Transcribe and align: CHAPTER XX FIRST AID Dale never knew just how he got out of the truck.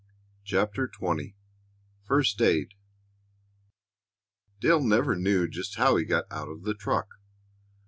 CHAPTER 0.43 0.87
XX 0.87 1.35
FIRST 2.07 2.41
AID 2.41 2.73
Dale 4.59 4.83
never 4.83 5.15
knew 5.15 5.47
just 5.47 5.75
how 5.75 5.95
he 5.95 6.05
got 6.05 6.25
out 6.31 6.47
of 6.49 6.63
the 6.63 6.73
truck. 6.73 7.09